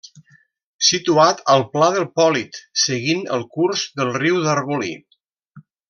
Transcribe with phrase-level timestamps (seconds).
[0.85, 4.93] Situat al Pla del Pòlit, seguint el curs del Riu d'Arbolí.